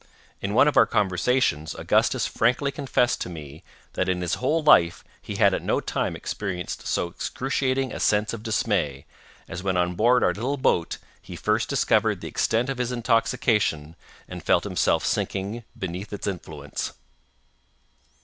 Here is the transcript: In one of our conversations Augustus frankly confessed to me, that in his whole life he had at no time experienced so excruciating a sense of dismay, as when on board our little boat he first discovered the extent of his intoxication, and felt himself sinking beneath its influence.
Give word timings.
In 0.41 0.55
one 0.55 0.67
of 0.67 0.77
our 0.77 0.87
conversations 0.87 1.75
Augustus 1.75 2.25
frankly 2.25 2.71
confessed 2.71 3.21
to 3.21 3.29
me, 3.29 3.63
that 3.93 4.09
in 4.09 4.21
his 4.21 4.33
whole 4.33 4.63
life 4.63 5.03
he 5.21 5.35
had 5.35 5.53
at 5.53 5.61
no 5.61 5.79
time 5.79 6.15
experienced 6.15 6.87
so 6.87 7.05
excruciating 7.07 7.93
a 7.93 7.99
sense 7.99 8.33
of 8.33 8.41
dismay, 8.41 9.05
as 9.47 9.61
when 9.61 9.77
on 9.77 9.93
board 9.93 10.23
our 10.23 10.33
little 10.33 10.57
boat 10.57 10.97
he 11.21 11.35
first 11.35 11.69
discovered 11.69 12.19
the 12.19 12.27
extent 12.27 12.67
of 12.67 12.79
his 12.79 12.91
intoxication, 12.91 13.95
and 14.27 14.41
felt 14.43 14.63
himself 14.63 15.05
sinking 15.05 15.65
beneath 15.77 16.11
its 16.11 16.25
influence. 16.25 16.93